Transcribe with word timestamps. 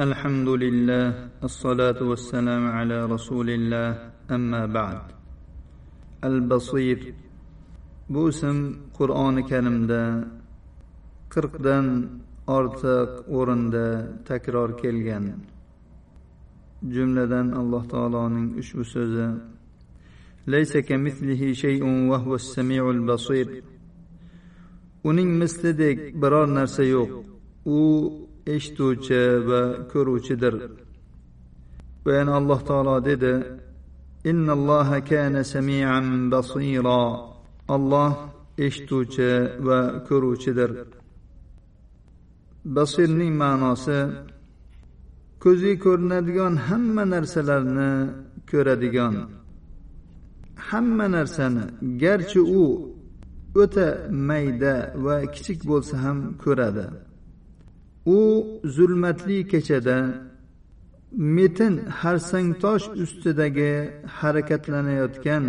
الحمد 0.00 0.48
لله 0.48 1.04
الصلاة 1.44 1.96
والسلام 2.02 2.64
على 2.68 3.06
رسول 3.06 3.48
الله 3.50 3.88
أما 4.30 4.66
بعد 4.66 5.00
البصير 6.24 7.14
bu 8.08 8.28
ism 8.28 8.76
qur'oni 8.98 9.46
karimda 9.48 10.24
qirqdan 11.32 11.86
ortiq 12.46 13.10
o'rinda 13.36 13.86
takror 14.28 14.76
kelgan. 14.82 15.24
Jumladan 16.94 17.46
alloh 17.60 17.88
taoloning 17.88 18.48
ushbu 18.60 18.84
so'zi 18.84 19.28
laysa 20.52 20.82
kamithlihi 20.88 21.54
shay'un 21.62 22.10
va 22.10 22.18
huva 22.24 22.38
samiul 22.38 23.00
basir. 23.08 23.46
Uning 25.04 25.30
mislidek 25.40 25.98
biror 26.22 26.46
narsa 26.58 26.84
yo'q. 26.84 27.10
U 27.76 28.25
eshituvchi 28.54 29.22
va 29.48 29.60
ko'ruvchidir. 29.92 30.54
Va 32.04 32.10
yana 32.18 32.32
alloh 32.40 32.60
taolo 32.68 32.96
dedi 33.08 33.34
innalloha 34.30 34.98
kana 35.10 35.40
samian 35.52 36.06
basira. 36.32 37.02
Alloh 37.76 38.12
eshituvchi 38.66 39.30
va 39.66 39.78
ko'ruvchidir. 40.08 40.70
Basirning 42.76 43.34
ma'nosi 43.42 43.98
ko'zga 45.42 45.74
ko'rinadigan 45.84 46.54
hamma 46.68 47.04
narsalarni 47.14 47.90
ko'radigan 48.50 49.14
hamma 50.68 51.06
narsani 51.16 51.64
garchi 52.02 52.40
u 52.62 52.64
o'ta 53.62 53.86
mayda 54.28 54.74
va 55.04 55.16
kichik 55.34 55.60
bo'lsa 55.70 55.94
ham 56.04 56.18
ko'radi. 56.44 56.86
U 58.06 58.18
zulmatli 58.64 59.38
kechada 59.52 59.98
metin 61.12 61.74
harsangtosh 62.00 62.86
ustidagi 63.02 63.72
harakatlanayotgan 64.18 65.44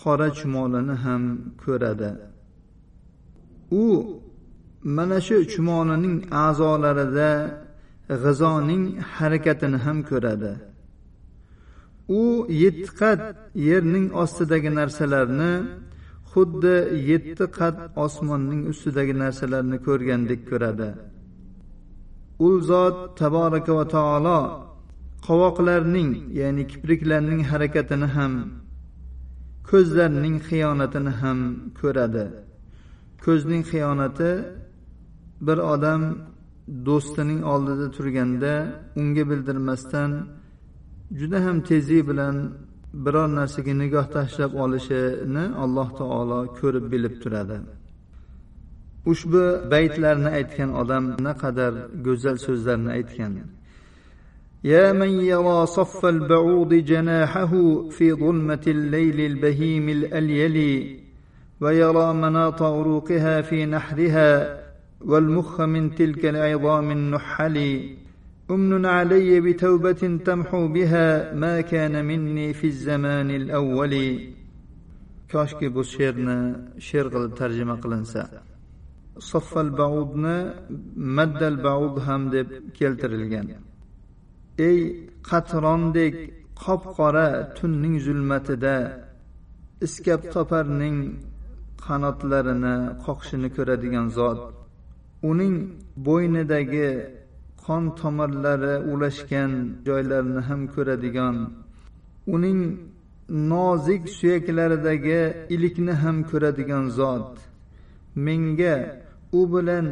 qora 0.00 0.28
chumolini 0.38 0.96
ham 1.04 1.22
ko'radi. 1.64 2.10
U 3.84 3.84
mana 4.96 5.18
shu 5.26 5.36
chumolining 5.52 6.18
a'zolarida 6.46 7.30
g'izoning 8.22 8.84
harakatini 9.14 9.78
ham 9.84 9.98
ko'radi. 10.10 10.52
U 12.20 12.22
yetti 12.62 12.90
qat 13.00 13.20
yerning 13.68 14.06
ostidagi 14.22 14.70
narsalarni 14.80 15.52
xuddi 16.32 16.76
yetti 17.10 17.46
qat 17.58 17.76
osmonning 18.04 18.62
ustidagi 18.72 19.14
narsalarni 19.24 19.76
ko'rgandek 19.86 20.40
ko'radi. 20.50 20.90
U 22.46 22.48
zot 22.68 22.96
taboraka 23.20 23.72
va 23.78 23.84
taolo 23.94 24.38
qovoqlarning 25.26 26.10
ya'ni 26.40 26.62
kipriklarning 26.72 27.40
harakatini 27.50 28.08
ham 28.16 28.32
ko'zlarning 29.70 30.36
xiyonatini 30.48 31.12
ham 31.20 31.38
ko'radi. 31.80 32.24
Ko'zning 33.24 33.62
xiyonati 33.70 34.30
bir 35.46 35.58
odam 35.74 36.02
do'stining 36.86 37.40
oldida 37.52 37.86
turganda 37.96 38.54
unga 39.00 39.24
bildirmasdan 39.30 40.10
juda 41.18 41.38
ham 41.46 41.56
tezlik 41.68 42.02
bilan 42.10 42.36
biror 43.04 43.28
narsaga 43.38 43.72
nigoh 43.82 44.06
tashlab 44.16 44.52
olishini 44.64 45.44
alloh 45.64 45.88
taolo 46.00 46.40
ko'rib 46.58 46.84
bilib 46.92 47.14
turadi. 47.22 47.58
Ushbu 49.10 49.42
baytlarni 49.72 50.30
aytgan 50.38 50.70
odam 50.82 51.04
naqadar 51.26 51.72
go'zal 52.06 52.36
so'zlarni 52.46 52.90
aytgan. 52.98 53.34
يا 54.64 54.92
من 54.92 55.20
يرى 55.20 55.66
صف 55.66 56.06
البعوض 56.06 56.74
جناحه 56.74 57.52
في 57.90 58.12
ظلمة 58.12 58.64
الليل 58.66 59.20
البهيم 59.20 59.88
الأليل 59.88 60.56
ويرى 61.60 62.14
مناط 62.14 62.62
عروقها 62.62 63.42
في 63.42 63.66
نحرها 63.66 64.62
والمخ 65.00 65.60
من 65.60 65.94
تلك 65.94 66.26
العظام 66.26 66.90
النحل 66.90 67.56
أمن 68.50 68.86
علي 68.86 69.40
بتوبة 69.40 70.18
تمحو 70.24 70.68
بها 70.68 71.34
ما 71.34 71.60
كان 71.60 72.04
مني 72.04 72.52
في 72.52 72.66
الزمان 72.66 73.30
الأول 73.30 73.94
bu 75.74 75.82
she'rni 75.92 76.38
she'r 76.86 77.06
qilib 77.14 77.32
tarjima 77.40 77.76
qilinsa. 77.82 78.51
Soffal 79.18 79.70
baudni 79.82 80.38
maddal 81.16 81.56
baud 81.66 81.94
ham 82.06 82.22
deb 82.32 82.48
keltirilgan. 82.78 83.46
Ey 84.68 84.78
qatrondek 85.28 86.14
qop 86.62 86.82
qora 86.96 87.28
tunning 87.56 87.96
zulmatida 88.06 88.76
iskab 89.86 90.20
toparning 90.34 90.98
qanotlarini 91.84 92.76
qoqishini 93.04 93.48
ko'radigan 93.56 94.06
zot. 94.18 94.40
Uning 95.30 95.56
bo'ynidagi 96.06 96.90
qon 97.64 97.84
tomirlari 98.00 98.74
ulashgan 98.92 99.52
joylarini 99.86 100.42
ham 100.48 100.60
ko'radigan 100.74 101.36
uning 102.34 102.60
nozik 103.52 104.02
suyaklaridagi 104.18 105.20
ilikni 105.54 105.94
ham 106.02 106.16
ko'radigan 106.30 106.84
zot. 107.00 107.51
Menga 108.14 108.74
u 109.32 109.40
bilan 109.52 109.86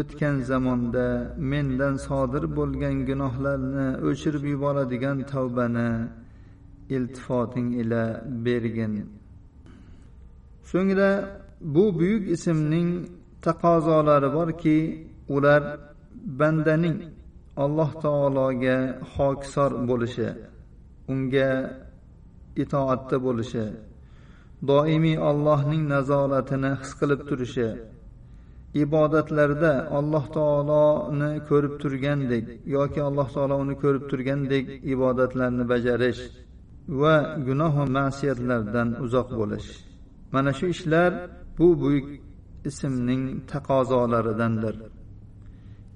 o'tgan 0.00 0.36
zamonda 0.50 1.06
mendan 1.52 1.94
sodir 2.06 2.44
bo'lgan 2.58 2.96
gunohlarni 3.08 3.88
o'chirib 4.08 4.44
yuboradigan 4.52 5.18
tavbani 5.32 5.90
iltifoting 6.96 7.68
ila 7.82 8.02
bergin. 8.44 8.94
So'ngra 10.70 11.10
bu 11.74 11.84
buyuk 11.98 12.22
ismning 12.34 12.88
taqozolari 13.46 14.28
borki 14.38 14.78
ular 15.36 15.62
bandaning 16.40 16.96
alloh 17.64 17.90
taologa 18.04 18.76
hokisor 19.14 19.70
bo'lishi 19.88 20.28
unga 21.12 21.50
itoatda 22.62 23.16
bo'lishi 23.26 23.64
doimiy 24.70 25.16
allohning 25.30 25.84
nazoratini 25.94 26.72
his 26.80 26.92
qilib 27.00 27.20
turishi. 27.28 27.68
Ibodatlarda 28.84 29.72
alloh 29.98 30.24
taoloni 30.36 31.30
ko'rib 31.48 31.74
turgandek 31.82 32.44
yoki 32.76 33.00
alloh 33.08 33.28
taolo 33.34 33.54
uni 33.64 33.74
ko'rib 33.82 34.04
turgandek 34.10 34.64
ibodatlarni 34.94 35.64
bajarish 35.72 36.20
va 37.00 37.14
gunoh 37.46 37.72
va 37.78 37.86
ma'siyatlardan 37.98 38.88
uzoq 39.04 39.28
bo'lish. 39.40 39.68
Mana 40.34 40.50
shu 40.58 40.66
ishlar 40.74 41.10
bu 41.58 41.68
buyuk 41.82 42.08
ismning 42.70 43.22
taqozolaridandir. 43.52 44.74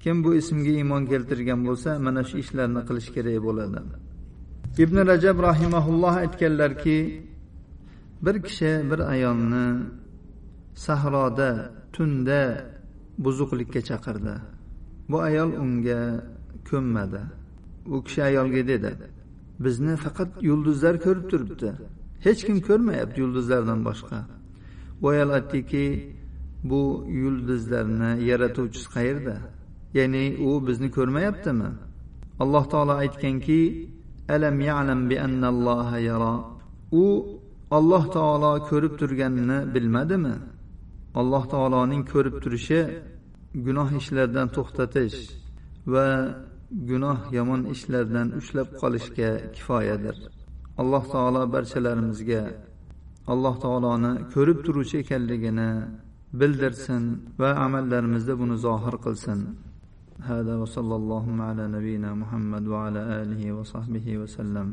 Kim 0.03 0.15
bu 0.23 0.31
ismga 0.41 0.71
iymon 0.79 1.03
keltirgan 1.11 1.59
bo'lsa 1.67 1.89
mana 2.05 2.21
shu 2.29 2.35
ishlarni 2.43 2.81
qilish 2.87 3.09
kerak 3.15 3.37
bo'ladi. 3.47 3.79
Ibn 4.83 4.97
rajab 5.11 5.37
rahimaulloh 5.49 6.13
aytganlarki 6.23 6.97
bir 8.21 8.35
kishi 8.43 8.71
bir 8.91 8.99
ayolni 8.99 9.67
sahroda 10.75 11.71
tunda 11.93 12.41
buzuqlikka 13.17 13.81
chaqirdi. 13.89 14.35
Bu 15.09 15.17
ayol 15.21 15.51
unga 15.63 16.01
ko'nmadi. 16.69 17.21
U 17.85 18.03
kishi 18.03 18.23
ayolga 18.23 18.67
dedi 18.67 18.91
bizni 19.59 19.95
faqat 19.95 20.29
yulduzlar 20.49 20.95
ko'rib 21.05 21.25
turibdi. 21.31 21.69
Hech 22.25 22.41
kim 22.47 22.57
ko'rmayapti 22.69 23.17
yulduzlardan 23.23 23.79
boshqa. 23.87 24.19
Bu 25.01 25.09
ayol 25.13 25.29
aytdiki 25.37 25.85
bu 26.69 26.81
yulduzlarni 27.23 28.11
yaratuvchisi 28.29 28.87
qayerda? 28.95 29.35
Ya'ni 29.97 30.25
u 30.47 30.67
bizni 30.67 30.89
ko'rmayaptimi? 30.97 31.69
Alloh 32.43 32.63
taolo 32.73 32.93
aytganki 33.03 33.59
alam 34.35 34.57
yalam 34.61 35.09
bi 35.09 35.15
annalloha 35.27 35.97
yara. 36.09 36.33
U 36.91 37.05
alloh 37.71 38.03
taolo 38.15 38.51
ko'rib 38.69 38.93
turganini 38.99 39.59
bilmadimi? 39.73 40.35
Alloh 41.19 41.43
taoloning 41.53 42.03
ko'rib 42.13 42.35
turishi 42.43 42.81
gunoh 43.65 43.89
ishlardan 43.99 44.47
to'xtatish 44.55 45.17
va 45.93 46.07
gunoh 46.89 47.19
yomon 47.37 47.61
ishlardan 47.75 48.27
ushlab 48.39 48.67
qolishga 48.81 49.29
kifoyadir. 49.55 50.15
Alloh 50.81 51.03
taolo 51.13 51.41
barchalarimizga 51.53 52.41
alloh 53.33 53.55
taoloni 53.63 54.11
ko'rib 54.33 54.59
turuvchi 54.65 54.95
ekanligini 55.03 55.69
bildirsin 56.39 57.03
va 57.41 57.49
amallarimizda 57.65 58.33
buni 58.41 58.55
zohir 58.65 58.95
qilsin. 59.05 59.41
هذا 60.31 60.53
وصلى 60.63 60.95
اللهم 61.01 61.41
على 61.49 61.63
نبينا 61.75 62.09
محمد 62.21 62.63
وعلى 62.73 63.01
آله 63.21 63.41
وصحبه 63.57 64.07
وسلم 64.17 64.67